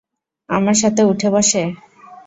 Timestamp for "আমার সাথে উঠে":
0.49-1.29